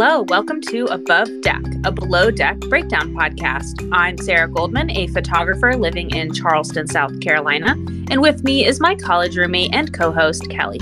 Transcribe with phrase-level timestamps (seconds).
[0.00, 3.90] Hello, welcome to Above Deck, a below deck breakdown podcast.
[3.90, 7.72] I'm Sarah Goldman, a photographer living in Charleston, South Carolina,
[8.08, 10.78] and with me is my college roommate and co host, Kelli.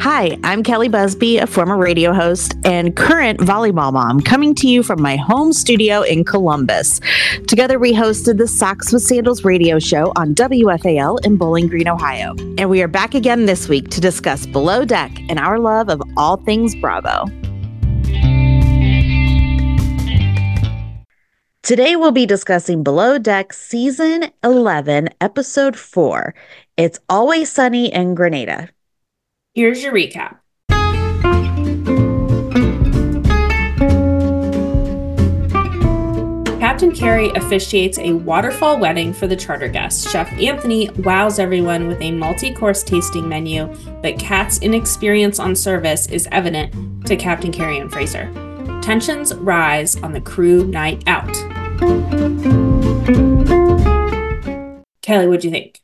[0.00, 4.82] Hi, I'm Kelli Busby, a former radio host and current volleyball mom, coming to you
[4.82, 6.98] from my home studio in Columbus.
[7.46, 12.34] Together, we hosted the Socks with Sandals radio show on WFAL in Bowling Green, Ohio.
[12.56, 16.00] And we are back again this week to discuss Below Deck and our love of
[16.16, 17.26] all things Bravo.
[21.62, 26.34] Today, we'll be discussing Below Deck Season 11, Episode 4.
[26.76, 28.68] It's Always Sunny in Grenada.
[29.54, 30.38] Here's your recap.
[36.58, 40.10] Captain Kerry officiates a waterfall wedding for the charter guests.
[40.10, 46.08] Chef Anthony wows everyone with a multi course tasting menu, but Cat's inexperience on service
[46.08, 48.32] is evident to Captain Kerry and Fraser.
[48.82, 51.51] Tensions rise on the crew night out.
[55.02, 55.80] Kelli, what do you think?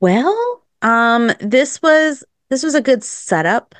[0.00, 3.74] Well, um, this was this was a good setup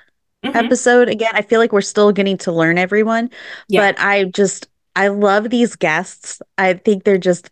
[0.45, 0.57] mm-hmm.
[0.57, 1.09] episode.
[1.09, 3.31] Again, I feel like we're still getting to learn everyone,
[3.69, 3.81] yeah.
[3.81, 6.43] but I just I love these guests.
[6.59, 7.51] I think they're just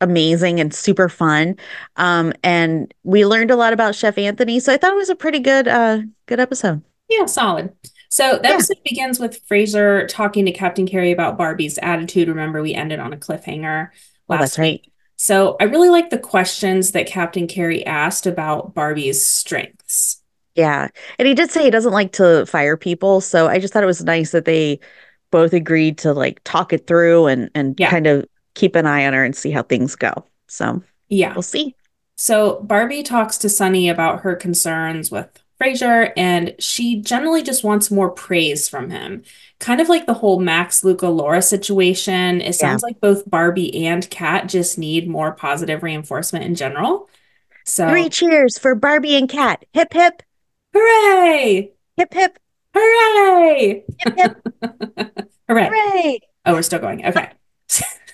[0.00, 1.56] amazing and super fun.
[1.96, 5.16] Um, and we learned a lot about Chef Anthony, so I thought it was a
[5.16, 6.82] pretty good uh good episode.
[7.08, 7.72] Yeah, solid.
[8.10, 8.54] So the yeah.
[8.54, 12.28] episode begins with Fraser talking to Captain Kerry about Barbie's attitude.
[12.28, 14.82] Remember, we ended on a cliffhanger oh, last well, that's week.
[14.84, 14.92] Right.
[15.16, 20.22] So I really like the questions that Captain Kerry asked about Barbie's strengths.
[20.56, 20.88] Yeah.
[21.18, 23.20] And he did say he doesn't like to fire people.
[23.20, 24.80] So I just thought it was nice that they
[25.30, 27.90] both agreed to like talk it through and and yeah.
[27.90, 30.12] kind of keep an eye on her and see how things go.
[30.48, 31.32] So yeah.
[31.32, 31.76] We'll see.
[32.16, 37.90] So Barbie talks to Sunny about her concerns with Fraser, and she generally just wants
[37.90, 39.24] more praise from him.
[39.58, 42.40] Kind of like the whole Max Luca Laura situation.
[42.40, 42.86] It sounds yeah.
[42.86, 47.10] like both Barbie and Cat just need more positive reinforcement in general.
[47.66, 49.66] So three cheers for Barbie and Cat.
[49.74, 50.22] Hip hip.
[50.72, 51.72] Hooray!
[51.98, 52.38] Hip hip.
[52.74, 53.84] Hooray!
[53.98, 54.48] Hip hip.
[55.46, 55.68] Hooray.
[55.68, 56.20] Hooray.
[56.46, 57.04] Oh, we're still going.
[57.04, 57.28] Okay.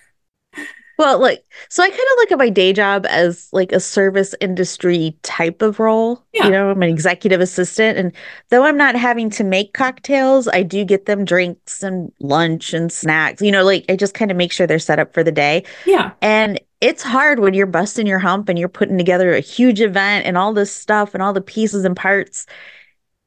[0.98, 4.34] well, like, so I kind of look at my day job as like a service
[4.40, 6.24] industry type of role.
[6.32, 6.46] Yeah.
[6.46, 7.98] You know, I'm an executive assistant.
[7.98, 8.12] And
[8.50, 12.90] though I'm not having to make cocktails, I do get them drinks and lunch and
[12.90, 13.42] snacks.
[13.42, 15.64] You know, like I just kind of make sure they're set up for the day.
[15.84, 16.12] Yeah.
[16.22, 20.26] And it's hard when you're busting your hump and you're putting together a huge event
[20.26, 22.46] and all this stuff and all the pieces and parts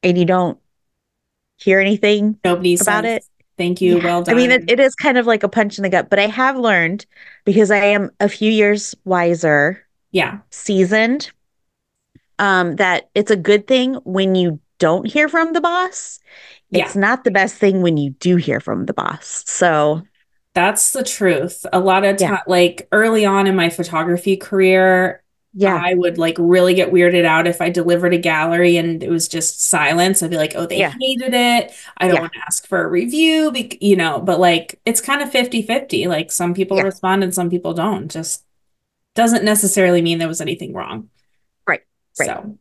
[0.02, 0.58] and you don't
[1.56, 3.39] hear anything Nobody about says, it.
[3.60, 3.98] Thank you.
[3.98, 4.04] Yeah.
[4.04, 4.34] Well done.
[4.34, 6.28] I mean, it, it is kind of like a punch in the gut, but I
[6.28, 7.04] have learned
[7.44, 9.86] because I am a few years wiser.
[10.12, 10.38] Yeah.
[10.48, 11.30] Seasoned.
[12.38, 16.20] Um, that it's a good thing when you don't hear from the boss.
[16.70, 17.00] It's yeah.
[17.02, 19.44] not the best thing when you do hear from the boss.
[19.46, 20.00] So
[20.54, 21.66] that's the truth.
[21.70, 22.40] A lot of time, yeah.
[22.46, 25.19] like early on in my photography career,
[25.52, 29.10] yeah, I would like really get weirded out if I delivered a gallery and it
[29.10, 30.22] was just silence.
[30.22, 30.94] I'd be like, oh, they yeah.
[31.00, 31.72] hated it.
[31.96, 32.20] I don't yeah.
[32.20, 35.62] want to ask for a review, be- you know, but like it's kind of 50
[35.62, 36.06] 50.
[36.06, 36.84] Like some people yeah.
[36.84, 38.08] respond and some people don't.
[38.08, 38.44] Just
[39.14, 41.10] doesn't necessarily mean there was anything wrong.
[41.66, 41.82] Right.
[42.18, 42.26] Right.
[42.26, 42.58] So,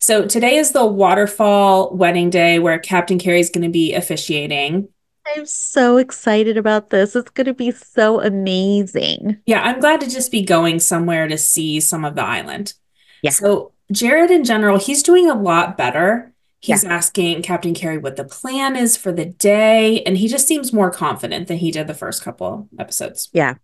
[0.00, 4.88] so today is the waterfall wedding day where Captain Kerry is going to be officiating.
[5.26, 7.16] I'm so excited about this.
[7.16, 9.38] It's going to be so amazing.
[9.46, 12.74] Yeah, I'm glad to just be going somewhere to see some of the island.
[13.22, 13.30] Yeah.
[13.30, 16.32] So, Jared in general, he's doing a lot better.
[16.60, 16.94] He's yeah.
[16.94, 20.90] asking Captain Kerry what the plan is for the day, and he just seems more
[20.90, 23.28] confident than he did the first couple episodes.
[23.32, 23.54] Yeah.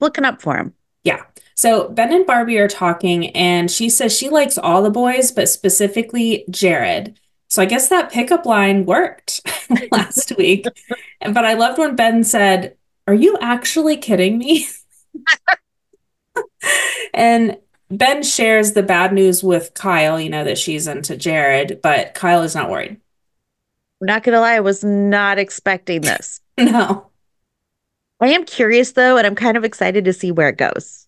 [0.00, 0.74] Looking up for him.
[1.04, 1.22] Yeah.
[1.54, 5.48] So Ben and Barbie are talking, and she says she likes all the boys, but
[5.48, 7.18] specifically Jared.
[7.52, 9.42] So I guess that pickup line worked
[9.92, 10.64] last week.
[11.20, 14.66] But I loved when Ben said, Are you actually kidding me?
[17.12, 17.58] and
[17.90, 22.40] Ben shares the bad news with Kyle, you know, that she's into Jared, but Kyle
[22.40, 22.96] is not worried.
[24.00, 26.40] I'm not going to lie, I was not expecting this.
[26.58, 27.10] no.
[28.20, 31.06] I am curious though, and I'm kind of excited to see where it goes.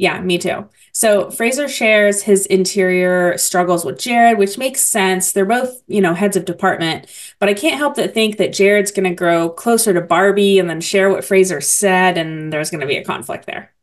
[0.00, 0.66] Yeah, me too.
[0.92, 5.32] So Fraser shares his interior struggles with Jared, which makes sense.
[5.32, 7.06] They're both, you know, heads of department,
[7.38, 10.70] but I can't help but think that Jared's going to grow closer to Barbie and
[10.70, 13.74] then share what Fraser said, and there's going to be a conflict there.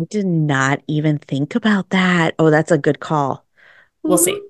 [0.00, 2.36] I did not even think about that.
[2.38, 3.44] Oh, that's a good call.
[4.04, 4.40] We'll see.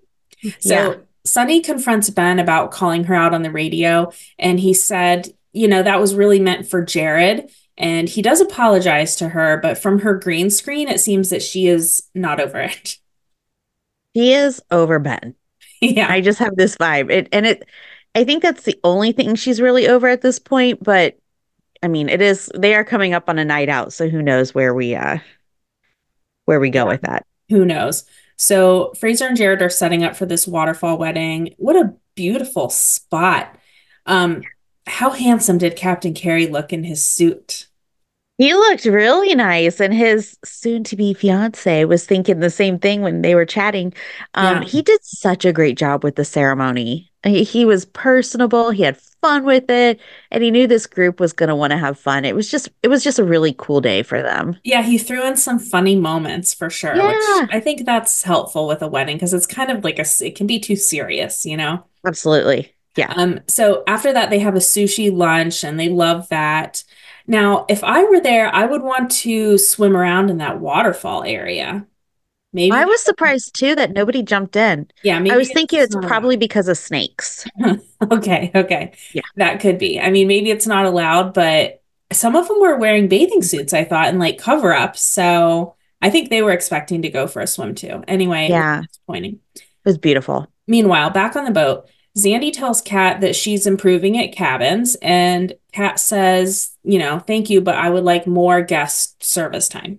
[0.60, 0.94] So yeah.
[1.24, 5.82] Sunny confronts Ben about calling her out on the radio, and he said, you know,
[5.82, 7.50] that was really meant for Jared.
[7.78, 11.66] And he does apologize to her, but from her green screen, it seems that she
[11.66, 12.96] is not over it.
[14.14, 15.34] He is over Ben.
[15.82, 16.10] Yeah.
[16.10, 17.10] I just have this vibe.
[17.10, 17.68] It and it
[18.14, 21.18] I think that's the only thing she's really over at this point, but
[21.82, 24.54] I mean, it is they are coming up on a night out, so who knows
[24.54, 25.18] where we uh
[26.46, 27.26] where we go with that.
[27.50, 28.04] Who knows?
[28.36, 31.54] So Fraser and Jared are setting up for this waterfall wedding.
[31.58, 33.54] What a beautiful spot.
[34.06, 34.42] Um
[34.96, 37.66] how handsome did Captain Kerry look in his suit?
[38.38, 43.02] He looked really nice, and his soon to be fiance was thinking the same thing
[43.02, 43.92] when they were chatting.
[44.32, 44.68] Um, yeah.
[44.68, 47.10] He did such a great job with the ceremony.
[47.26, 50.00] He, was personable, he had fun with it,
[50.30, 52.24] and he knew this group was going to want to have fun.
[52.24, 54.56] It was just, it was just a really cool day for them.
[54.64, 57.08] Yeah, he threw in some funny moments for sure, yeah.
[57.08, 60.36] which I think that's helpful with a wedding because it's kind of like a, it
[60.36, 61.84] can be too serious, you know?
[62.06, 62.75] Absolutely.
[62.96, 63.12] Yeah.
[63.14, 66.82] Um, so after that, they have a sushi lunch and they love that.
[67.26, 71.86] Now, if I were there, I would want to swim around in that waterfall area.
[72.52, 74.88] Maybe I was surprised too that nobody jumped in.
[75.02, 77.46] Yeah, I was thinking it's, it's probably because of snakes.
[78.10, 78.94] okay, okay.
[79.12, 79.22] Yeah.
[79.36, 80.00] That could be.
[80.00, 81.82] I mean, maybe it's not allowed, but
[82.12, 85.02] some of them were wearing bathing suits, I thought, and like cover ups.
[85.02, 88.02] So I think they were expecting to go for a swim too.
[88.08, 88.82] Anyway, yeah.
[88.82, 89.40] disappointing.
[89.54, 90.46] It was beautiful.
[90.66, 96.00] Meanwhile, back on the boat, Xandi tells Cat that she's improving at cabins, and Cat
[96.00, 99.98] says, you know, thank you, but I would like more guest service time.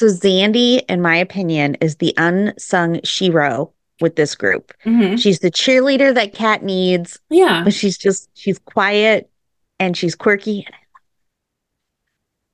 [0.00, 4.72] So Xandi, in my opinion, is the unsung shero with this group.
[4.84, 5.16] Mm-hmm.
[5.16, 7.20] She's the cheerleader that Cat needs.
[7.30, 7.62] Yeah.
[7.62, 9.30] But she's just she's quiet
[9.78, 10.66] and she's quirky.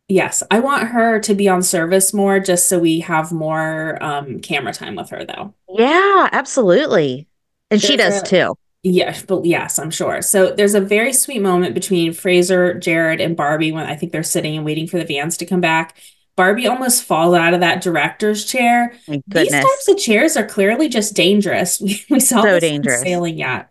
[0.08, 4.40] Yes, I want her to be on service more just so we have more um,
[4.40, 5.54] camera time with her though.
[5.68, 7.28] Yeah, absolutely.
[7.70, 8.58] And she does a, too.
[8.82, 10.22] Yes, but yes, I'm sure.
[10.22, 14.22] So there's a very sweet moment between Fraser, Jared, and Barbie when I think they're
[14.22, 15.98] sitting and waiting for the vans to come back.
[16.36, 18.94] Barbie almost falls out of that director's chair.
[19.08, 21.80] These types of chairs are clearly just dangerous.
[21.88, 23.02] We, we saw so this dangerous.
[23.02, 23.68] sailing yacht.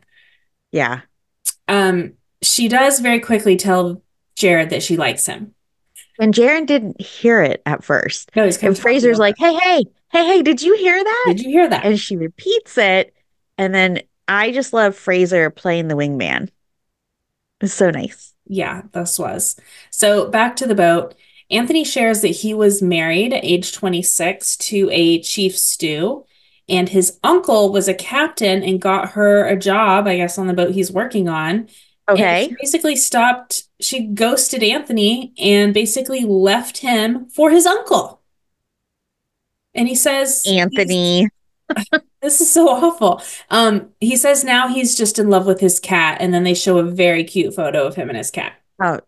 [0.74, 1.02] Yeah.
[1.70, 4.02] Um, she does very quickly tell
[4.36, 5.56] Jared that she likes him.
[6.20, 8.32] And Jared didn't hear it at first.
[8.36, 10.42] No, he's and Fraser's like, "Hey, hey, hey, hey!
[10.42, 11.24] Did you hear that?
[11.28, 13.14] Did you hear that?" And she repeats it,
[13.58, 16.50] and then I just love Fraser playing the wingman.
[17.62, 18.34] It's so nice.
[18.46, 19.60] Yeah, this was.
[19.92, 21.16] So back to the boat.
[21.50, 26.26] Anthony shares that he was married at age 26 to a chief stew,
[26.68, 30.54] and his uncle was a captain and got her a job, I guess, on the
[30.54, 31.70] boat he's working on.
[32.10, 32.56] Okay.
[32.60, 38.22] basically stopped, she ghosted Anthony and basically left him for his uncle.
[39.74, 41.30] And he says, Anthony.
[42.28, 43.22] This is so awful.
[43.50, 46.78] Um, he says now he's just in love with his cat, and then they show
[46.78, 48.62] a very cute photo of him and his cat.
[48.82, 49.00] Oh,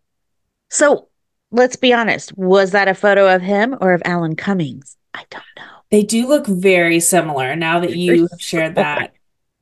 [0.69, 1.09] so
[1.51, 2.31] let's be honest.
[2.37, 4.95] Was that a photo of him or of Alan Cummings?
[5.13, 5.63] I don't know.
[5.91, 7.57] They do look very similar.
[7.57, 9.11] Now that you have shared that,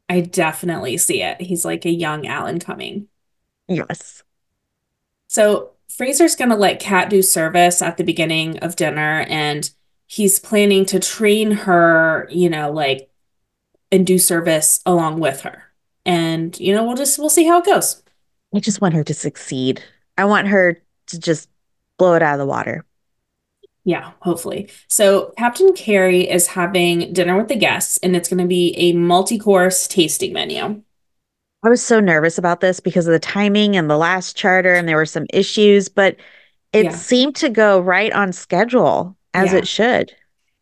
[0.08, 1.42] I definitely see it.
[1.42, 3.08] He's like a young Alan Cumming.
[3.68, 4.22] Yes.
[5.26, 9.68] So Fraser's going to let Cat do service at the beginning of dinner, and
[10.06, 13.10] he's planning to train her, you know, like
[13.92, 15.64] and do service along with her.
[16.06, 18.02] And, you know, we'll just we'll see how it goes.
[18.56, 19.84] I just want her to succeed.
[20.18, 21.50] I want her to just
[21.98, 22.86] blow it out of the water.
[23.84, 24.70] Yeah, hopefully.
[24.90, 28.94] So Captain Kerry is having dinner with the guests, and it's going to be a
[28.94, 30.82] multi-course tasting menu.
[31.64, 34.88] I was so nervous about this because of the timing and the last charter, and
[34.88, 36.18] there were some issues, but
[36.74, 36.92] it yeah.
[36.92, 39.60] seemed to go right on schedule as yeah.
[39.60, 40.14] it should.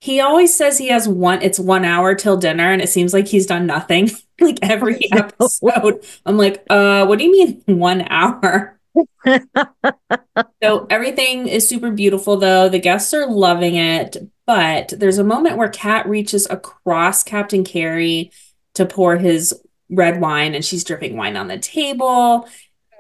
[0.02, 3.28] He always says he has one, it's one hour till dinner, and it seems like
[3.28, 4.10] he's done nothing.
[4.40, 6.06] like every episode.
[6.26, 8.80] I'm like, uh, what do you mean one hour?
[10.64, 12.70] so everything is super beautiful though.
[12.70, 18.32] The guests are loving it, but there's a moment where Cat reaches across Captain Kerry
[18.76, 19.54] to pour his
[19.90, 22.48] red wine and she's dripping wine on the table.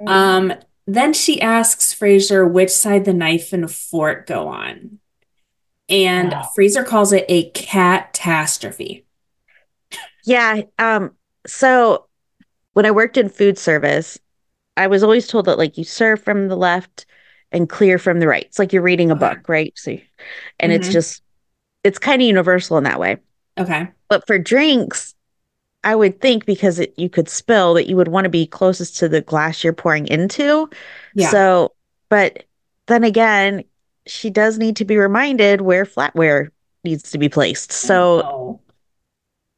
[0.01, 0.09] Mm.
[0.09, 0.53] Um,
[0.87, 4.99] then she asks Fraser which side the knife and fork go on.
[5.87, 6.49] And wow.
[6.55, 9.05] Fraser calls it a catastrophe.
[10.25, 10.61] Yeah.
[10.79, 11.11] Um,
[11.45, 12.07] so
[12.73, 14.17] when I worked in food service,
[14.77, 17.05] I was always told that like you serve from the left
[17.51, 18.43] and clear from the right.
[18.45, 19.35] It's like you're reading a okay.
[19.35, 19.71] book, right?
[19.75, 19.91] So,
[20.59, 20.71] and mm-hmm.
[20.71, 21.21] it's just,
[21.83, 23.17] it's kind of universal in that way.
[23.57, 23.87] Okay.
[24.09, 25.13] But for drinks,
[25.83, 28.97] I would think because it, you could spill that you would want to be closest
[28.97, 30.67] to the glass you're pouring into.
[31.13, 31.29] Yeah.
[31.29, 31.73] So,
[32.09, 32.43] but
[32.87, 33.63] then again,
[34.07, 36.49] she does need to be reminded where flatware
[36.83, 37.71] needs to be placed.
[37.71, 38.59] So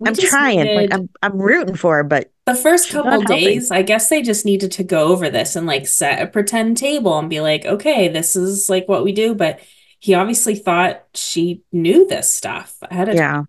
[0.05, 0.59] I'm trying.
[0.59, 4.21] Needed, like I'm I'm rooting for her, but the first couple days, I guess they
[4.21, 7.65] just needed to go over this and like set a pretend table and be like,
[7.65, 9.35] okay, this is like what we do.
[9.35, 9.59] But
[9.99, 13.31] he obviously thought she knew this stuff ahead of yeah.
[13.31, 13.47] Time.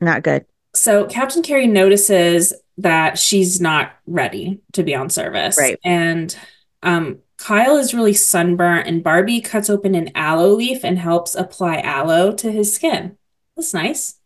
[0.00, 0.44] Not good.
[0.74, 5.58] So Captain Kerry notices that she's not ready to be on service.
[5.58, 5.78] Right.
[5.84, 6.36] And
[6.82, 11.80] um, Kyle is really sunburnt, and Barbie cuts open an aloe leaf and helps apply
[11.80, 13.16] aloe to his skin.
[13.56, 14.16] That's nice.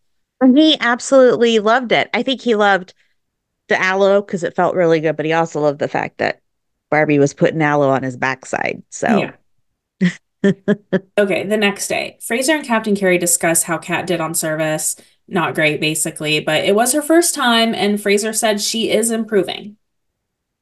[0.41, 2.09] And he absolutely loved it.
[2.13, 2.93] I think he loved
[3.69, 6.41] the aloe because it felt really good, but he also loved the fact that
[6.91, 8.83] Barbie was putting aloe on his backside.
[8.89, 9.31] So.
[10.01, 10.11] Yeah.
[11.17, 15.55] okay, the next day, Fraser and Captain Kerry discuss how Cat did on service not
[15.55, 19.77] great, basically, but it was her first time, and Fraser said she is improving.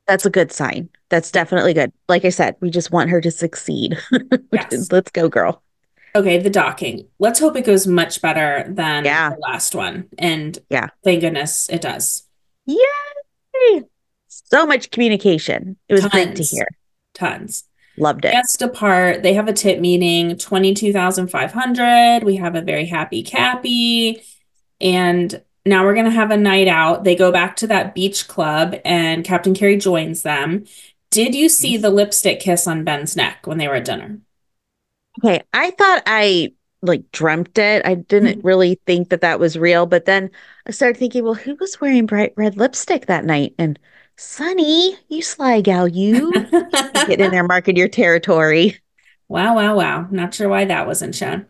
[0.08, 0.90] That's a good sign.
[1.10, 1.94] That's definitely good.
[2.10, 3.98] Like I said, we just want her to succeed.
[4.52, 4.92] Yes.
[4.92, 5.64] Let's go, girl.
[6.16, 7.08] Okay, the docking.
[7.18, 9.32] Let's hope it goes much better than yeah.
[9.32, 10.10] the last one.
[10.20, 12.28] And yeah, thank goodness it does.
[12.68, 13.82] Yay!
[14.28, 15.78] So much communication.
[15.90, 16.12] It was Tons.
[16.12, 16.68] great to hear.
[17.16, 17.64] Tons.
[17.98, 18.32] Loved it.
[18.32, 19.24] Guest apart.
[19.24, 22.24] They have a tip meeting, 22,500.
[22.24, 24.24] We have a very happy Cappy.
[24.80, 27.04] And now we're going to have a night out.
[27.04, 30.66] They go back to that beach club and Captain Kerry joins them.
[31.10, 34.20] Did you see the lipstick kiss on Ben's neck when they were at dinner?
[35.20, 37.86] Okay, I thought I like dreamt it.
[37.86, 38.48] I didn't mm-hmm.
[38.48, 40.30] really think that that was real, but then
[40.68, 43.54] I started thinking, well, who was wearing bright red lipstick that night?
[43.58, 43.80] And
[44.18, 48.80] Sunny, you sly gal, you get in there, marking your territory.
[49.30, 50.08] Wow, wow, wow.
[50.12, 51.48] Not sure why that wasn't shown.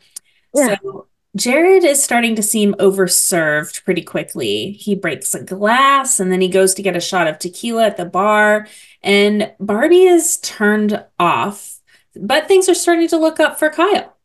[0.53, 0.77] Yeah.
[0.81, 4.71] So Jared is starting to seem overserved pretty quickly.
[4.73, 7.97] He breaks a glass and then he goes to get a shot of tequila at
[7.97, 8.67] the bar,
[9.01, 11.79] and Barbie is turned off.
[12.15, 14.15] But things are starting to look up for Kyle.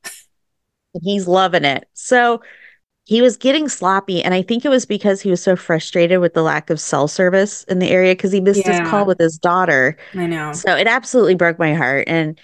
[1.03, 1.89] He's loving it.
[1.95, 2.43] So
[3.05, 6.35] he was getting sloppy, and I think it was because he was so frustrated with
[6.35, 8.81] the lack of cell service in the area because he missed yeah.
[8.81, 9.97] his call with his daughter.
[10.13, 10.53] I know.
[10.53, 12.07] So it absolutely broke my heart.
[12.07, 12.39] And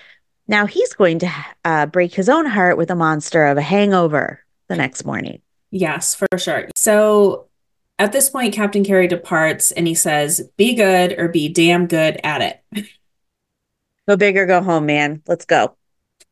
[0.49, 1.31] now he's going to
[1.67, 5.41] uh, break his own heart with a monster of a hangover the next morning.
[5.71, 6.69] Yes, for sure.
[6.77, 7.49] So
[7.99, 12.21] at this point, Captain Kerry departs and he says, Be good or be damn good
[12.25, 12.89] at it.
[14.09, 15.23] Go big or go home, man.
[15.27, 15.77] Let's go.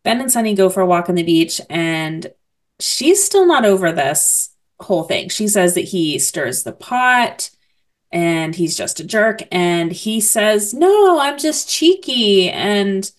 [0.05, 2.27] Ben and Sunny go for a walk on the beach, and
[2.81, 5.29] she's still not over this whole thing.
[5.29, 7.51] She says that he stirs the pot
[8.11, 9.41] and he's just a jerk.
[9.51, 12.51] And he says, No, I'm just cheeky.
[12.51, 13.11] And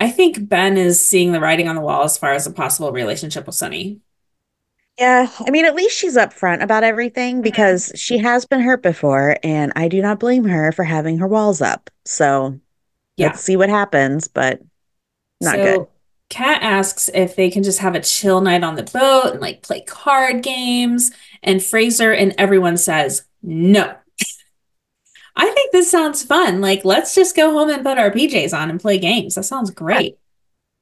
[0.00, 2.92] I think Ben is seeing the writing on the wall as far as a possible
[2.92, 4.00] relationship with Sunny.
[4.98, 7.42] Yeah, I mean, at least she's upfront about everything mm-hmm.
[7.42, 11.26] because she has been hurt before, and I do not blame her for having her
[11.26, 11.90] walls up.
[12.04, 12.58] So
[13.16, 13.28] yeah.
[13.28, 14.60] let's see what happens, but
[15.40, 15.86] not so, good.
[16.30, 19.62] Cat asks if they can just have a chill night on the boat and like
[19.62, 21.10] play card games,
[21.42, 23.94] and Fraser and everyone says no.
[25.36, 26.62] I think this sounds fun.
[26.62, 29.34] Like, let's just go home and put our PJs on and play games.
[29.34, 30.16] That sounds great.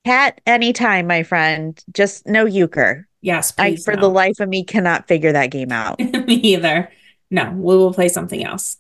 [0.05, 1.83] Cat, anytime, my friend.
[1.93, 3.09] Just no euchre.
[3.25, 4.03] Yes, I for no.
[4.03, 5.99] the life of me cannot figure that game out.
[6.27, 6.93] me either.
[7.31, 8.77] No, we will play something else.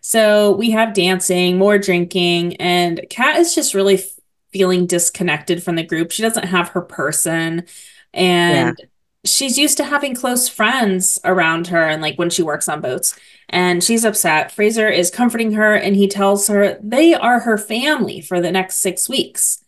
[0.00, 4.12] So we have dancing, more drinking, and Cat is just really f-
[4.52, 6.12] feeling disconnected from the group.
[6.12, 7.66] She doesn't have her person,
[8.14, 8.86] and yeah.
[9.24, 13.18] she's used to having close friends around her, and like when she works on boats,
[13.48, 14.52] and she's upset.
[14.52, 18.76] Fraser is comforting her, and he tells her they are her family for the next
[18.76, 19.64] six weeks.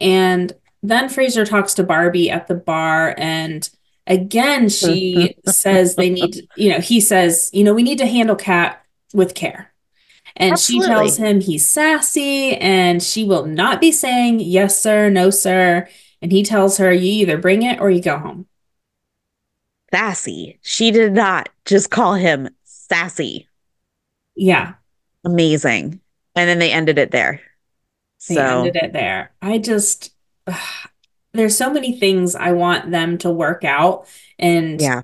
[0.00, 3.68] And then Fraser talks to Barbie at the bar and
[4.06, 8.36] again she says they need you know he says you know we need to handle
[8.36, 9.72] cat with care.
[10.36, 10.86] And Absolutely.
[10.86, 15.88] she tells him he's sassy and she will not be saying yes sir no sir.
[16.20, 18.46] And he tells her you either bring it or you go home.
[19.92, 20.58] Sassy.
[20.62, 23.48] She did not just call him sassy.
[24.34, 24.74] Yeah.
[25.24, 26.00] Amazing.
[26.34, 27.40] And then they ended it there.
[28.28, 28.58] They so.
[28.60, 29.32] ended it there.
[29.40, 30.12] I just
[31.32, 34.06] there's so many things I want them to work out.
[34.38, 35.02] And yeah,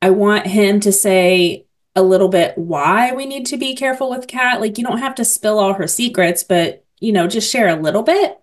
[0.00, 4.26] I want him to say a little bit why we need to be careful with
[4.26, 4.60] Cat.
[4.60, 7.80] Like you don't have to spill all her secrets, but you know, just share a
[7.80, 8.38] little bit.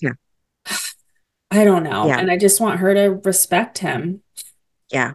[0.00, 0.12] Yeah.
[1.50, 2.06] I don't know.
[2.06, 2.18] Yeah.
[2.18, 4.22] And I just want her to respect him.
[4.90, 5.14] Yeah.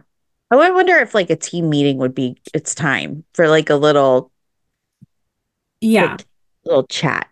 [0.50, 3.76] Oh, I wonder if like a team meeting would be it's time for like a
[3.76, 4.30] little
[5.80, 6.26] yeah, like,
[6.64, 7.28] little chat,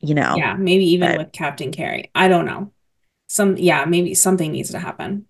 [0.00, 0.36] you know.
[0.36, 2.10] Yeah, maybe even but, with Captain Kerry.
[2.14, 2.72] I don't know
[3.26, 5.26] some yeah maybe something needs to happen.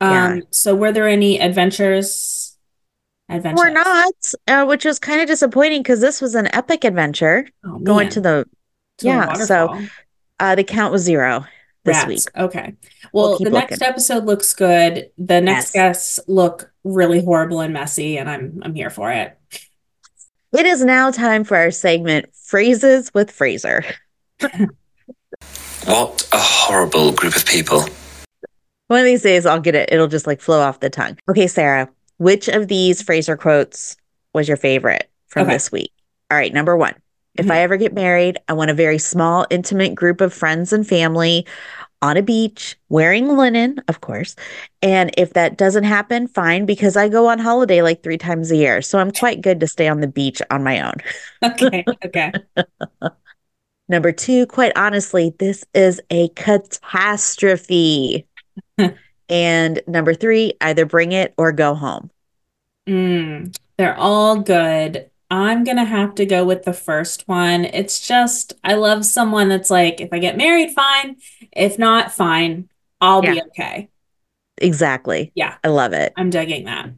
[0.00, 0.40] Um yeah.
[0.50, 2.56] so were there any adventures?
[3.28, 3.58] Adventures.
[3.58, 7.78] We're not uh, which was kind of disappointing because this was an epic adventure oh,
[7.78, 8.46] going to the
[8.98, 9.80] to yeah so
[10.38, 11.44] uh the count was zero
[11.84, 12.08] this Rats.
[12.08, 12.24] week.
[12.36, 12.74] Okay.
[13.12, 13.68] Well we'll the looking.
[13.70, 15.10] next episode looks good.
[15.18, 15.72] The next yes.
[15.72, 19.38] guests look really horrible and messy and i'm i'm here for it.
[20.52, 23.84] It is now time for our segment phrases with fraser
[25.86, 27.84] What a horrible group of people.
[28.88, 29.88] One of these days I'll get it.
[29.92, 31.16] It'll just like flow off the tongue.
[31.30, 33.96] Okay, Sarah, which of these Fraser quotes
[34.34, 35.52] was your favorite from okay.
[35.52, 35.92] this week.
[36.28, 36.94] All right, number one.
[37.36, 37.52] If mm-hmm.
[37.52, 41.46] I ever get married, I want a very small, intimate group of friends and family
[42.02, 44.34] on a beach wearing linen, of course.
[44.82, 48.56] And if that doesn't happen, fine, because I go on holiday like three times a
[48.56, 48.82] year.
[48.82, 50.94] So I'm quite good to stay on the beach on my own.
[51.44, 51.84] Okay.
[52.04, 52.32] Okay.
[53.88, 58.26] Number two, quite honestly, this is a catastrophe.
[59.28, 62.10] and number three, either bring it or go home.
[62.88, 65.10] Mm, they're all good.
[65.30, 67.64] I'm going to have to go with the first one.
[67.64, 71.16] It's just, I love someone that's like, if I get married, fine.
[71.52, 72.68] If not, fine.
[73.00, 73.32] I'll yeah.
[73.32, 73.88] be okay.
[74.58, 75.32] Exactly.
[75.34, 75.56] Yeah.
[75.64, 76.12] I love it.
[76.16, 76.90] I'm digging that.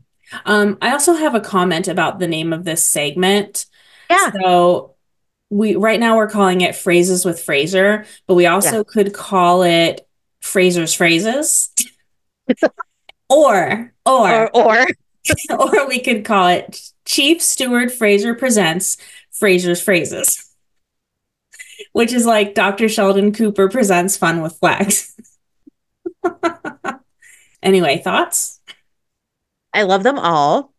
[0.45, 3.67] Um, I also have a comment about the name of this segment.
[4.11, 4.31] Yeah.
[4.33, 4.95] So
[5.51, 8.83] we right now we're calling it phrases with Fraser, but we also yeah.
[8.87, 10.07] could call it
[10.41, 11.73] Fraser's phrases.
[13.29, 14.87] or or or or,
[15.59, 18.97] or we could call it Chief Steward Fraser presents
[19.31, 20.45] Fraser's phrases.
[21.93, 22.89] Which is like Dr.
[22.89, 25.17] Sheldon Cooper presents Fun with Flags.
[27.63, 28.61] anyway, thoughts?
[29.73, 30.73] I love them all.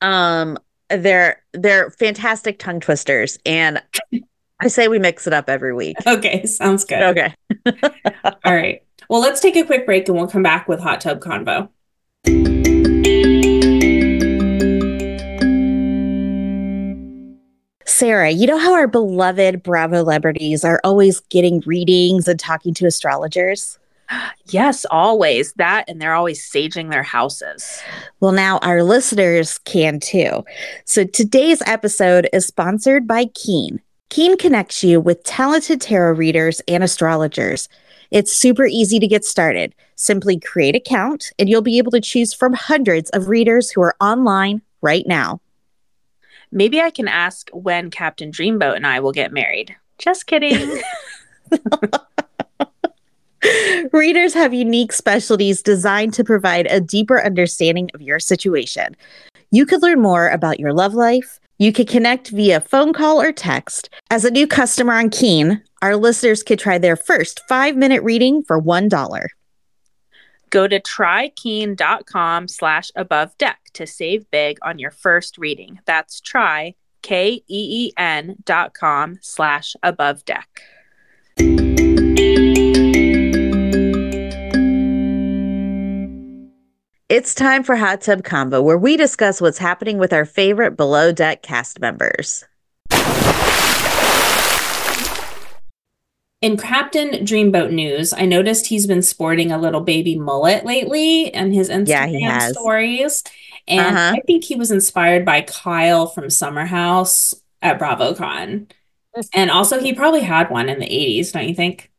[0.00, 0.58] um
[0.90, 3.82] they're they're fantastic tongue twisters and
[4.60, 5.96] I say we mix it up every week.
[6.06, 7.02] Okay, sounds good.
[7.02, 7.34] Okay.
[8.44, 8.82] All right.
[9.08, 11.68] Well, let's take a quick break and we'll come back with Hot Tub Convo.
[17.86, 22.86] Sarah, you know how our beloved Bravo celebrities are always getting readings and talking to
[22.86, 23.78] astrologers?
[24.46, 25.52] Yes, always.
[25.54, 27.80] That and they're always saging their houses.
[28.20, 30.44] Well, now our listeners can too.
[30.84, 33.80] So today's episode is sponsored by Keen.
[34.08, 37.68] Keen connects you with talented tarot readers and astrologers.
[38.10, 39.74] It's super easy to get started.
[39.96, 43.82] Simply create an account and you'll be able to choose from hundreds of readers who
[43.82, 45.40] are online right now.
[46.50, 49.76] Maybe I can ask when Captain Dreamboat and I will get married.
[49.98, 50.80] Just kidding.
[53.92, 58.96] Readers have unique specialties designed to provide a deeper understanding of your situation.
[59.50, 61.40] You could learn more about your love life.
[61.58, 63.90] You could connect via phone call or text.
[64.10, 68.42] As a new customer on Keen, our listeners could try their first five minute reading
[68.42, 69.26] for $1.
[70.50, 75.80] Go to trykeen.com slash above deck to save big on your first reading.
[75.84, 80.62] That's try, K E E N dot com slash above deck.
[87.08, 91.10] It's time for Hot Tub Convo, where we discuss what's happening with our favorite below
[91.10, 92.44] deck cast members.
[96.42, 101.50] In Captain Dreamboat news, I noticed he's been sporting a little baby mullet lately in
[101.50, 103.24] his Instagram yeah, stories.
[103.66, 104.12] And uh-huh.
[104.16, 108.70] I think he was inspired by Kyle from Summer House at BravoCon.
[109.32, 111.90] And also, he probably had one in the 80s, don't you think?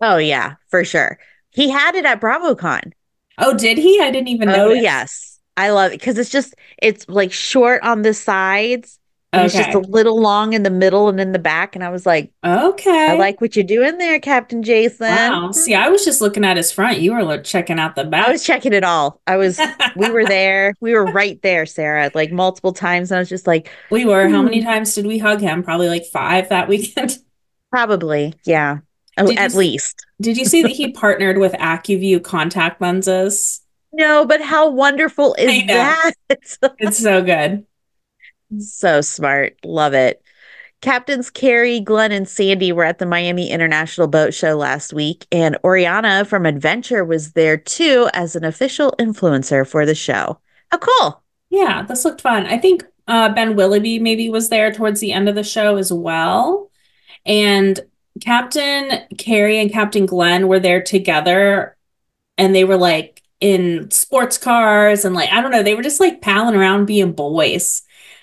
[0.00, 1.18] Oh, yeah, for sure.
[1.50, 2.92] He had it at BravoCon.
[3.38, 4.00] Oh, did he?
[4.00, 4.70] I didn't even know.
[4.70, 5.40] Oh, yes.
[5.56, 8.98] I love it because it's just it's like short on the sides.
[9.34, 9.46] Okay.
[9.46, 11.74] It's just a little long in the middle and in the back.
[11.74, 13.10] And I was like, okay.
[13.10, 15.08] I like what you're doing there, Captain Jason.
[15.08, 15.50] Wow.
[15.50, 17.00] See, I was just looking at his front.
[17.00, 18.28] You were checking out the back.
[18.28, 19.20] I was checking it all.
[19.26, 19.60] I was,
[19.96, 20.74] we were there.
[20.80, 23.10] We were right there, Sarah, like multiple times.
[23.10, 24.28] And I was just like, we were.
[24.28, 24.34] Hmm.
[24.34, 24.68] How many hmm.
[24.68, 25.64] times did we hug him?
[25.64, 27.18] Probably like five that weekend.
[27.72, 28.34] Probably.
[28.44, 28.78] Yeah.
[29.16, 30.04] Did at least.
[30.20, 33.60] Did you see that he partnered with Acuvue contact lenses?
[33.92, 36.12] No, but how wonderful is that?
[36.28, 37.64] it's so good.
[38.58, 39.56] So smart.
[39.64, 40.20] Love it.
[40.80, 45.56] Captains Kerry, Glenn, and Sandy were at the Miami International Boat Show last week, and
[45.64, 50.38] Oriana from Adventure was there too as an official influencer for the show.
[50.70, 51.22] How cool!
[51.48, 52.46] Yeah, this looked fun.
[52.46, 55.90] I think uh, Ben Willoughby maybe was there towards the end of the show as
[55.90, 56.70] well.
[57.24, 57.80] And
[58.20, 61.76] Captain Kerry and Captain Glenn were there together
[62.38, 66.00] and they were like in sports cars and like I don't know, they were just
[66.00, 67.82] like palling around being boys.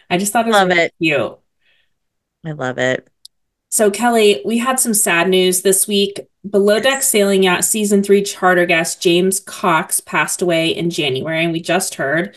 [0.10, 0.94] I just thought it was love really it.
[1.00, 1.38] cute.
[2.46, 3.08] I love it.
[3.70, 6.20] So Kelli, we had some sad news this week.
[6.50, 11.54] Below Deck Sailing Yacht season three charter guest James Cox passed away in January, and
[11.54, 12.36] we just heard.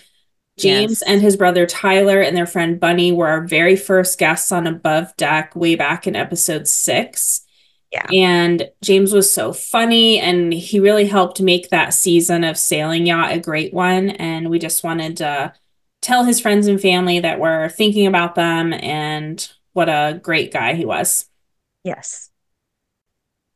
[0.57, 1.03] James yes.
[1.03, 5.17] and his brother Tyler and their friend Bunny were our very first guests on Above
[5.17, 7.44] Deck way back in episode six.
[7.95, 8.07] Yeah.
[8.13, 13.33] And James was so funny and he really helped make that season of Sailing Yacht
[13.33, 14.11] a great one.
[14.11, 15.53] And we just wanted to
[16.03, 20.75] tell his friends and family that we're thinking about them and what a great guy
[20.75, 21.27] he was.
[21.85, 22.31] Yes.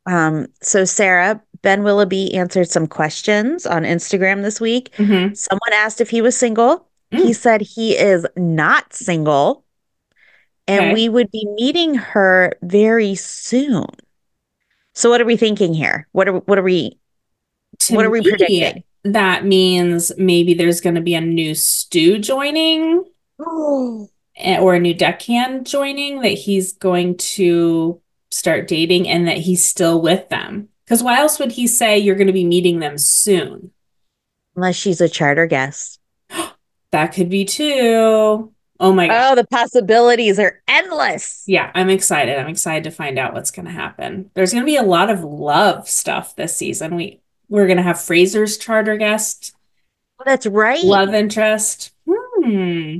[0.05, 4.93] Um, so Sarah, Ben Willoughby answered some questions on Instagram this week.
[4.93, 5.33] Mm-hmm.
[5.33, 6.87] Someone asked if he was single.
[7.11, 7.25] Mm.
[7.25, 9.65] He said he is not single
[10.65, 10.93] and okay.
[10.93, 13.87] we would be meeting her very soon.
[14.93, 16.07] So what are we thinking here?
[16.11, 16.99] What are what are we
[17.79, 18.83] to what are we predicting?
[19.03, 23.05] That means maybe there's going to be a new stew joining.
[23.39, 24.09] Oh.
[24.41, 27.99] Or a new deckhand joining that he's going to
[28.31, 30.69] start dating and that he's still with them.
[30.85, 33.71] Because why else would he say you're going to be meeting them soon?
[34.55, 35.99] Unless she's a charter guest.
[36.91, 38.53] that could be too.
[38.79, 39.31] Oh my god.
[39.31, 41.43] Oh, the possibilities are endless.
[41.47, 42.37] Yeah, I'm excited.
[42.37, 44.31] I'm excited to find out what's going to happen.
[44.35, 46.95] There's going to be a lot of love stuff this season.
[46.95, 49.53] We we're going to have Fraser's charter guest.
[50.19, 50.83] Oh, that's right.
[50.83, 51.91] Love interest.
[52.07, 52.99] Hmm.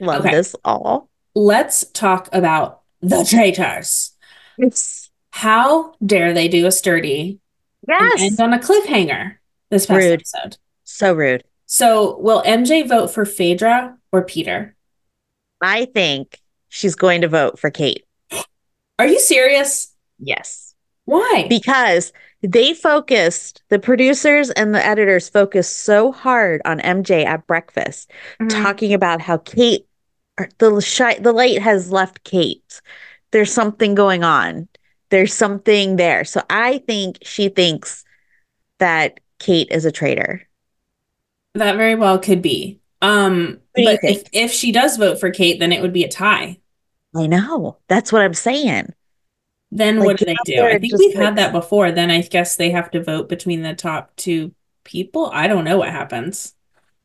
[0.00, 0.34] Love okay.
[0.34, 1.08] this all.
[1.34, 4.12] Let's talk about the traitors.
[4.58, 5.10] Yes.
[5.30, 7.40] How dare they do a sturdy
[7.86, 8.20] yes.
[8.20, 9.36] and end on a cliffhanger
[9.70, 10.12] this past rude.
[10.12, 10.56] episode?
[10.84, 11.44] So rude.
[11.66, 14.73] So will MJ vote for Phaedra or Peter?
[15.60, 18.04] I think she's going to vote for Kate.
[18.98, 19.92] Are you serious?
[20.18, 20.74] Yes.
[21.04, 21.46] Why?
[21.48, 22.12] Because
[22.42, 28.62] they focused, the producers and the editors focused so hard on MJ at breakfast, mm-hmm.
[28.62, 29.86] talking about how Kate,
[30.58, 32.80] the shy, the light has left Kate.
[33.32, 34.68] There's something going on.
[35.10, 36.24] There's something there.
[36.24, 38.04] So I think she thinks
[38.78, 40.46] that Kate is a traitor.
[41.54, 42.80] That very well could be.
[43.00, 46.58] Um, but if, if she does vote for Kate, then it would be a tie.
[47.14, 47.78] I know.
[47.88, 48.92] That's what I'm saying.
[49.70, 50.62] Then like, what do they do?
[50.62, 51.90] I think we've like, had that before.
[51.90, 55.30] Then I guess they have to vote between the top two people.
[55.32, 56.54] I don't know what happens.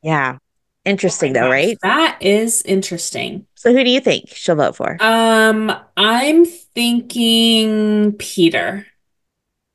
[0.04, 0.38] Yeah.
[0.86, 1.78] Interesting oh though, gosh, right?
[1.82, 3.48] That is interesting.
[3.56, 4.98] So who do you think she'll vote for?
[5.02, 8.86] Um, I'm thinking Peter.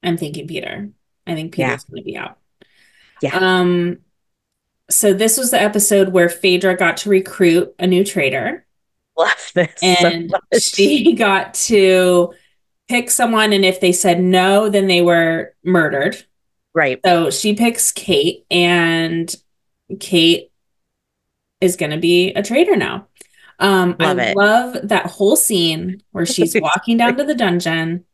[0.03, 0.91] I'm thinking Peter.
[1.27, 1.91] I think Peter's yeah.
[1.91, 2.39] going to be out.
[3.23, 3.37] Yeah.
[3.37, 3.99] Um,
[4.91, 8.67] so this was the episode where Phaedra got to recruit a new traitor.
[9.17, 9.73] Love this.
[9.83, 12.35] And so she got to
[12.89, 16.25] pick someone, and if they said no, then they were murdered.
[16.75, 17.01] Right.
[17.05, 19.35] So she picks Kate, and
[20.01, 20.51] Kate
[21.61, 23.09] is going to be a traitor now.
[23.59, 24.37] Um, love I it.
[24.37, 28.05] love that whole scene where she's walking down to the dungeon.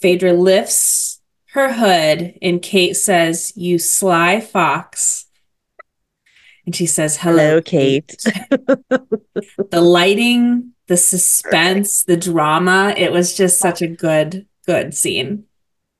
[0.00, 1.20] Phaedra lifts
[1.52, 5.25] her hood, and Kate says, You sly fox.
[6.66, 8.08] And she says, Hello, Hello Kate.
[9.70, 15.44] the lighting, the suspense, the drama, it was just such a good, good scene.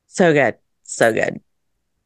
[0.06, 0.56] So good.
[0.82, 1.40] So good.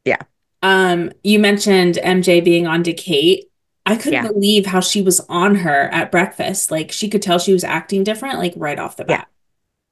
[0.05, 0.18] Yeah.
[0.62, 3.51] Um, you mentioned MJ being on to Kate.
[3.87, 4.29] I couldn't yeah.
[4.29, 6.70] believe how she was on her at breakfast.
[6.70, 9.29] Like she could tell she was acting different, like right off the bat.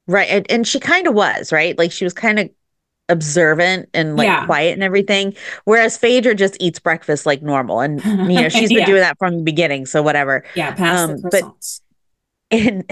[0.06, 0.14] Yeah.
[0.14, 0.28] Right.
[0.28, 1.76] And, and she kind of was, right?
[1.76, 2.50] Like she was kind of
[3.08, 4.46] observant and like yeah.
[4.46, 5.34] quiet and everything.
[5.64, 7.80] Whereas Phaedra just eats breakfast like normal.
[7.80, 8.86] And you know, she's been yeah.
[8.86, 9.86] doing that from the beginning.
[9.86, 10.44] So whatever.
[10.54, 11.80] Yeah, pass um, But
[12.50, 12.84] in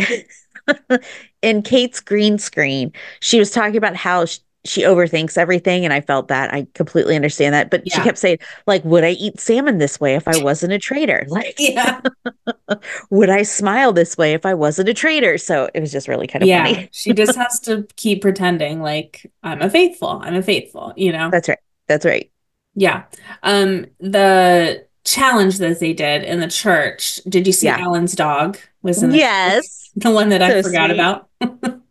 [1.42, 6.00] in Kate's green screen, she was talking about how she, she overthinks everything and i
[6.00, 6.52] felt that.
[6.52, 7.96] I completely understand that but yeah.
[7.96, 11.24] she kept saying like would i eat salmon this way if i wasn't a traitor
[11.28, 12.00] like yeah.
[13.10, 16.26] Would i smile this way if i wasn't a traitor so it was just really
[16.26, 16.88] kind of yeah, funny.
[16.92, 21.30] She just has to keep pretending like i'm a faithful i'm a faithful you know?
[21.30, 21.58] That's right.
[21.88, 22.30] That's right.
[22.74, 23.04] Yeah.
[23.42, 27.78] Um the challenge that they did in the church did you see yeah.
[27.78, 28.58] alan's dog?
[28.82, 29.90] Was in the yes.
[29.94, 30.02] Church?
[30.04, 30.94] the one that so i forgot sweet.
[30.94, 31.82] about?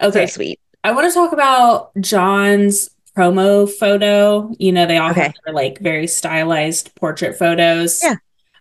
[0.00, 0.26] Okay.
[0.26, 4.52] So sweet I want to talk about John's promo photo.
[4.60, 5.22] You know, they all okay.
[5.22, 8.00] have their like very stylized portrait photos.
[8.04, 8.14] Yeah.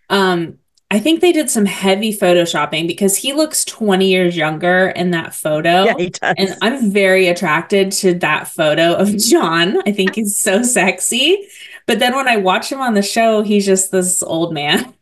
[0.10, 0.58] Um,
[0.90, 5.36] I think they did some heavy photoshopping because he looks 20 years younger in that
[5.36, 5.84] photo.
[5.84, 6.34] Yeah, he does.
[6.36, 9.88] And I'm very attracted to that photo of John.
[9.88, 11.48] I think he's so sexy.
[11.86, 14.96] But then when I watch him on the show, he's just this old man.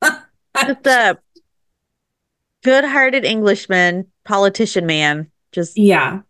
[0.00, 1.18] the
[2.62, 5.30] good-hearted Englishman, politician man.
[5.52, 6.22] Just yeah.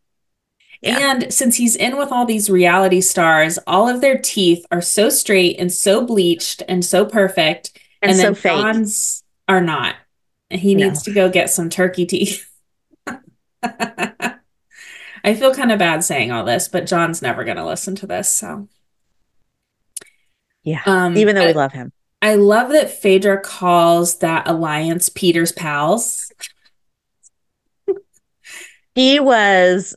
[0.85, 0.99] Yeah.
[0.99, 5.09] And since he's in with all these reality stars, all of their teeth are so
[5.09, 7.79] straight and so bleached and so perfect.
[8.03, 9.97] And, and so then John's are not.
[10.51, 10.85] He no.
[10.85, 12.51] needs to go get some turkey teeth.
[13.63, 18.07] I feel kind of bad saying all this, but John's never going to listen to
[18.07, 18.29] this.
[18.29, 18.69] So,
[20.65, 20.83] yeah.
[20.85, 21.93] Um, Even though I, we love him.
[22.21, 26.31] I love that Phaedra calls that alliance Peter's pals.
[28.95, 29.97] he was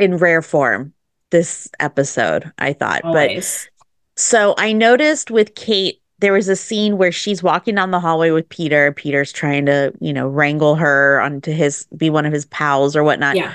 [0.00, 0.92] in rare form
[1.30, 3.04] this episode, I thought.
[3.04, 3.68] Always.
[3.68, 8.00] But so I noticed with Kate, there was a scene where she's walking down the
[8.00, 8.92] hallway with Peter.
[8.92, 13.02] Peter's trying to, you know, wrangle her onto his, be one of his pals or
[13.02, 13.36] whatnot.
[13.36, 13.54] Yeah.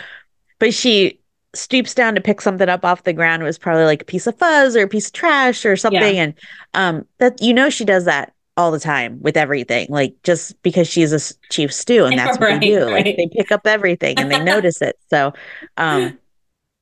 [0.57, 1.19] But she
[1.53, 3.41] stoops down to pick something up off the ground.
[3.41, 6.15] It was probably like a piece of fuzz or a piece of trash or something.
[6.15, 6.23] Yeah.
[6.23, 6.33] And
[6.73, 9.87] um, that you know she does that all the time with everything.
[9.89, 12.85] Like just because she's a chief stew and that's what they do.
[12.85, 13.05] Right.
[13.05, 14.97] Like they pick up everything and they notice it.
[15.09, 15.33] So
[15.77, 16.17] um,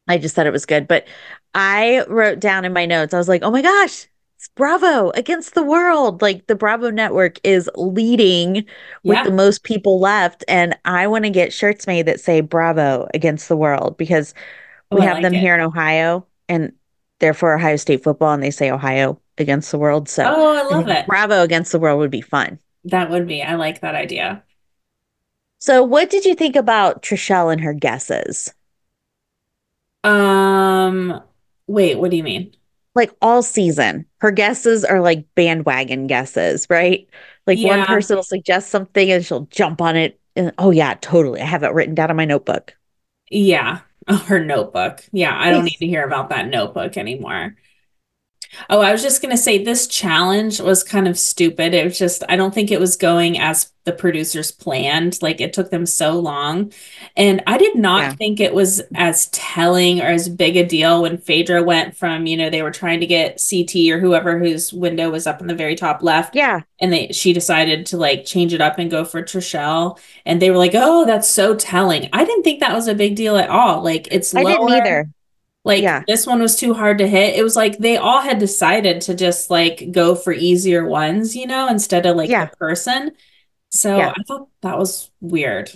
[0.08, 0.88] I just thought it was good.
[0.88, 1.08] But
[1.54, 5.54] I wrote down in my notes, I was like, oh my gosh, it's Bravo against
[5.54, 6.22] the world.
[6.22, 8.66] Like the Bravo network is leading
[9.04, 9.24] with yeah.
[9.24, 10.44] the most people left.
[10.48, 14.34] And I want to get shirts made that say Bravo against the world because
[14.92, 15.40] oh, we oh, have like them it.
[15.40, 16.74] here in Ohio and
[17.20, 20.10] they're for Ohio State football and they say Ohio against the world.
[20.10, 21.08] So Oh, I love I it.
[21.08, 22.60] Bravo against the world would be fun.
[22.86, 23.42] That would be.
[23.42, 24.44] I like that idea.
[25.60, 28.54] So what did you think about Trishelle and her guesses?
[30.04, 31.22] Um
[31.68, 32.56] wait, what do you mean?
[32.96, 34.06] like all season.
[34.20, 37.08] Her guesses are like bandwagon guesses, right?
[37.48, 37.78] Like yeah.
[37.78, 40.20] one person will suggest something and she'll jump on it.
[40.36, 41.42] And oh, yeah, totally.
[41.42, 42.76] I have it written down in my notebook.
[43.30, 43.80] Yeah.
[44.08, 45.04] Her notebook.
[45.12, 45.38] Yeah.
[45.38, 47.56] I don't need to hear about that notebook anymore.
[48.70, 51.74] Oh, I was just going to say this challenge was kind of stupid.
[51.74, 55.22] It was just, I don't think it was going as the producers planned.
[55.22, 56.72] Like it took them so long.
[57.18, 58.14] And I did not yeah.
[58.14, 62.38] think it was as telling or as big a deal when Phaedra went from, you
[62.38, 65.56] know, they were trying to get CT or whoever whose window was up in the
[65.56, 66.36] very top left.
[66.36, 66.62] Yeah.
[66.80, 70.00] And they she decided to like change it up and go for Trishelle.
[70.26, 72.10] And they were like, oh, that's so telling.
[72.14, 73.84] I didn't think that was a big deal at all.
[73.84, 75.10] Like it's I didn't either
[75.64, 76.04] like yeah.
[76.08, 77.38] this one was too hard to hit.
[77.38, 81.48] It was like they all had decided to just like go for easier ones, you
[81.48, 82.46] know, instead of like yeah.
[82.46, 83.12] the person.
[83.70, 84.14] So yeah.
[84.18, 85.72] I thought that was weird.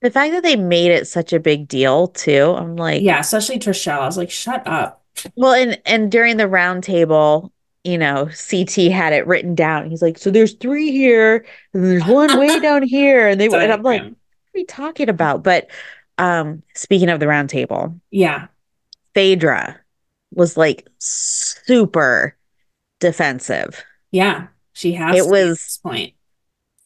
[0.00, 3.58] The fact that they made it such a big deal too, I'm like, yeah, especially
[3.58, 4.00] Trishelle.
[4.00, 5.02] I was like, shut up.
[5.36, 7.52] Well, and and during the round table,
[7.84, 9.90] you know, CT had it written down.
[9.90, 13.72] He's like, so there's three here, and there's one way down here, and they and
[13.72, 14.16] I'm like, what are
[14.54, 15.42] we talking about?
[15.42, 15.70] But
[16.18, 18.48] um, speaking of the round table, yeah,
[19.14, 19.80] Phaedra
[20.32, 22.36] was like super
[23.00, 23.84] defensive.
[24.10, 25.16] Yeah, she has.
[25.16, 26.14] It was point.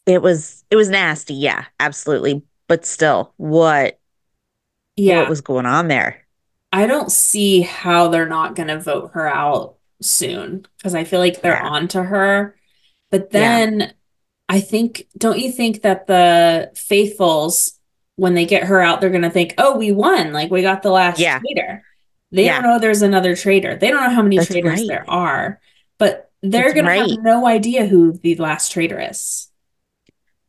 [0.06, 1.34] It was it was nasty.
[1.34, 2.42] Yeah, absolutely.
[2.66, 3.98] But still, what?
[4.96, 6.26] Yeah, what was going on there?
[6.72, 11.20] I don't see how they're not going to vote her out soon because I feel
[11.20, 11.68] like they're yeah.
[11.68, 12.56] on to her.
[13.10, 13.90] But then yeah.
[14.48, 17.78] I think, don't you think that the faithfuls,
[18.16, 20.32] when they get her out, they're going to think, oh, we won.
[20.32, 21.40] Like we got the last yeah.
[21.42, 21.82] leader.
[22.30, 22.60] They yeah.
[22.60, 23.76] don't know there's another traitor.
[23.76, 24.88] They don't know how many That's traitors right.
[24.88, 25.60] there are,
[25.98, 27.04] but they're right.
[27.04, 29.48] to have no idea who the last traitor is.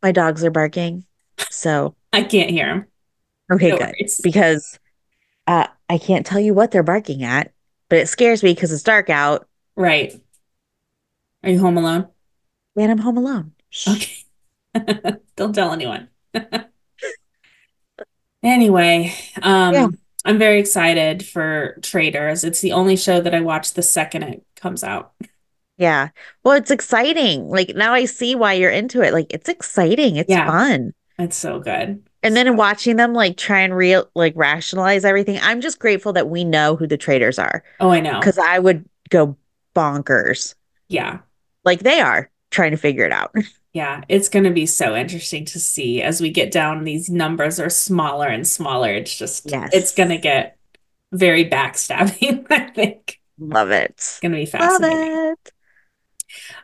[0.02, 1.06] My dogs are barking,
[1.50, 2.86] so I can't hear them.
[3.52, 3.88] Okay, no good.
[3.88, 4.22] Worries.
[4.22, 4.80] Because
[5.48, 7.52] uh, I can't tell you what they're barking at,
[7.90, 9.48] but it scares me because it's dark out.
[9.76, 10.22] Right.
[11.44, 12.08] Are you home alone?
[12.76, 13.54] And I'm home alone.
[13.88, 14.18] Okay.
[15.36, 16.10] don't tell anyone.
[18.44, 19.88] anyway, um, yeah.
[20.30, 22.44] I'm very excited for Traitors.
[22.44, 25.14] It's the only show that I watch the second it comes out.
[25.78, 26.10] Yeah.
[26.44, 27.50] Well, it's exciting.
[27.50, 29.12] Like now I see why you're into it.
[29.12, 30.18] Like it's exciting.
[30.18, 30.46] It's yeah.
[30.46, 30.94] fun.
[31.18, 32.04] It's so good.
[32.22, 35.40] And then watching them like try and real like rationalize everything.
[35.42, 37.64] I'm just grateful that we know who the traitors are.
[37.80, 38.20] Oh, I know.
[38.22, 39.36] Cuz I would go
[39.76, 40.54] bonkers.
[40.90, 41.22] Yeah.
[41.66, 43.34] Like they are trying to figure it out.
[43.74, 46.84] Yeah, it's going to be so interesting to see as we get down.
[46.84, 48.92] These numbers are smaller and smaller.
[48.92, 49.70] It's just, yes.
[49.74, 50.58] it's going to get
[51.12, 53.20] very backstabbing, I think.
[53.38, 53.92] Love it.
[53.92, 55.36] It's going to be fascinating.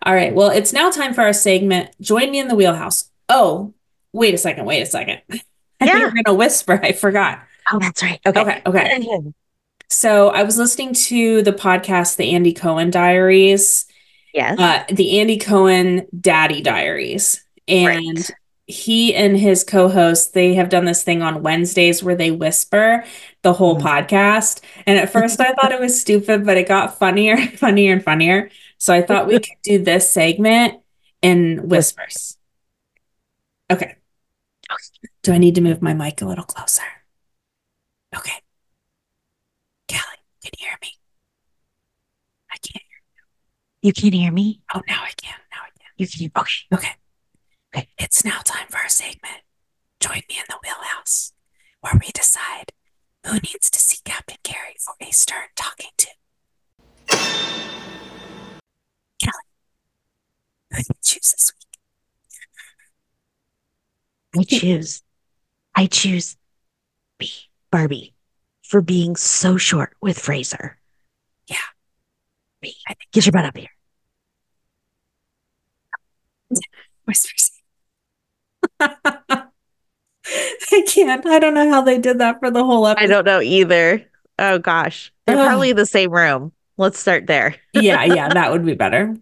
[0.03, 0.33] All right.
[0.33, 1.89] Well, it's now time for our segment.
[2.01, 3.09] Join me in the wheelhouse.
[3.29, 3.73] Oh,
[4.11, 4.65] wait a second.
[4.65, 5.21] Wait a second.
[5.29, 5.41] I
[5.85, 5.93] yeah.
[5.93, 6.79] think we're going to whisper.
[6.81, 7.39] I forgot.
[7.71, 8.19] Oh, that's right.
[8.25, 8.41] Okay.
[8.41, 8.61] Okay.
[8.65, 9.31] Okay.
[9.89, 13.85] so I was listening to the podcast, The Andy Cohen Diaries
[14.35, 14.59] Yes.
[14.59, 17.41] Uh, the Andy Cohen Daddy Diaries.
[17.69, 18.31] And right.
[18.67, 23.05] he and his co host, they have done this thing on Wednesdays where they whisper
[23.43, 23.87] the whole mm-hmm.
[23.87, 24.59] podcast.
[24.85, 28.03] And at first I thought it was stupid, but it got funnier and funnier and
[28.03, 28.49] funnier.
[28.77, 30.81] So I thought we could do this segment
[31.21, 32.37] in whispers.
[33.71, 33.95] Okay.
[35.23, 36.83] Do I need to move my mic a little closer?
[38.13, 38.41] Okay.
[39.87, 40.89] Kelli, can you hear me?
[43.85, 44.61] You can't hear me?
[44.73, 45.37] Oh, now I can.
[45.53, 45.85] Now I can.
[45.97, 46.17] You can.
[46.17, 46.65] Hear me Okay.
[46.73, 46.95] Okay.
[47.75, 47.87] Okay.
[47.99, 49.43] It's now time for our segment.
[49.99, 51.33] Join me in the wheelhouse,
[51.81, 52.71] where we decide
[53.27, 56.07] who needs to see Captain Kerry for a stern talking to.
[59.21, 59.45] Kelli,
[60.71, 61.53] who do you choose this
[64.33, 64.41] week?
[64.41, 65.03] I choose.
[65.75, 66.37] I choose
[67.19, 67.29] B.
[67.69, 68.15] Barbie
[68.63, 70.79] for being so short with Fraser.
[71.45, 71.57] Yeah.
[72.61, 72.73] B.
[73.11, 73.69] Get your butt up here.
[77.05, 77.51] Whispers.
[78.79, 79.47] I
[80.69, 81.25] can't can't.
[81.25, 83.03] I don't know how they did that for the whole episode.
[83.03, 84.03] I don't know either.
[84.39, 85.11] Oh gosh.
[85.25, 85.47] They're Ugh.
[85.47, 86.51] probably the same room.
[86.77, 87.55] Let's start there.
[87.73, 89.15] yeah, yeah, that would be better.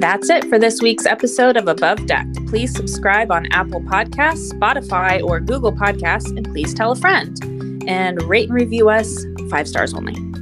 [0.00, 2.26] That's it for this week's episode of Above Deck.
[2.46, 7.42] Please subscribe on Apple Podcasts, Spotify, or Google Podcasts, and please tell a friend.
[7.88, 10.35] And rate and review us five stars only.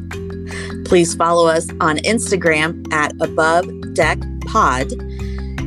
[0.95, 4.93] Please follow us on Instagram at Above Deck Pod.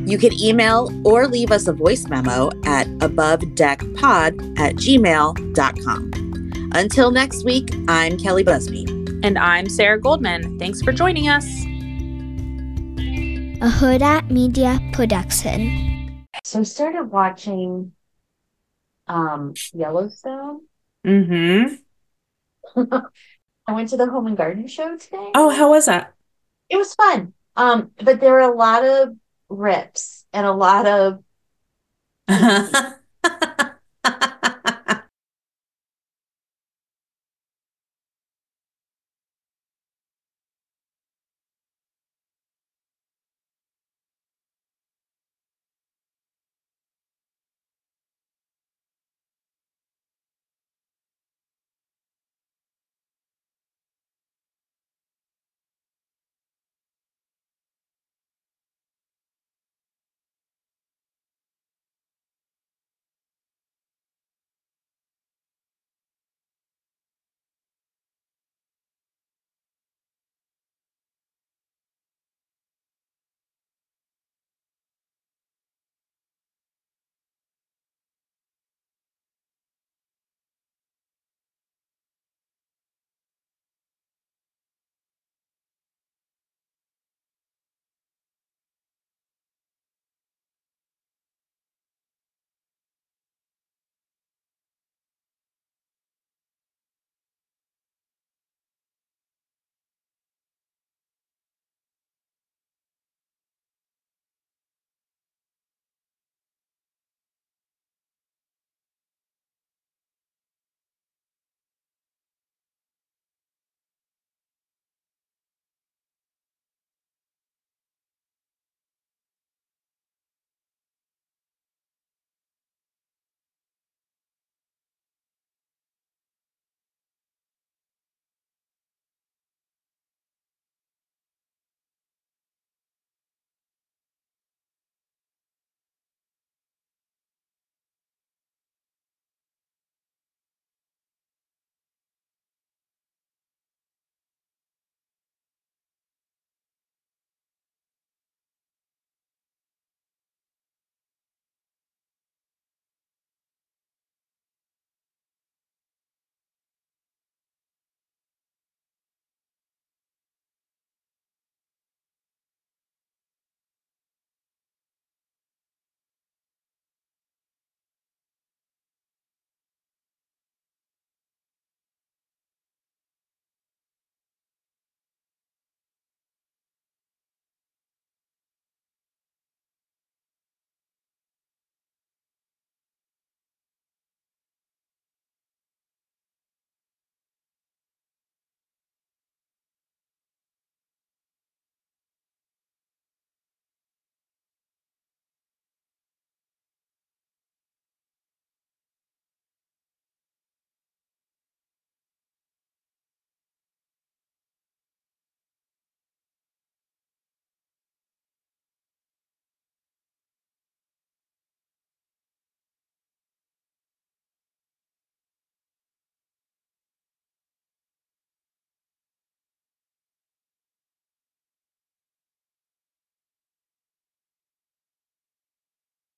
[0.10, 6.12] You can email or leave us a voice memo at abovedeckpod at gmail.com.
[6.74, 8.86] Until next week, I'm Kelli Busby.
[9.22, 10.58] And I'm Sarah Goldman.
[10.60, 11.46] Thanks for joining us.
[13.60, 16.26] A Hurrdat Media Production.
[16.46, 17.92] So I started watching
[19.08, 20.62] um, Yellowstone.
[21.06, 21.74] Mm-hmm.
[23.68, 25.32] I went to the Home and Garden show today.
[25.36, 26.14] Oh, how was that?
[26.70, 27.34] It was fun.
[27.56, 29.16] Um, but there were a lot of
[29.50, 31.24] rips and a lot of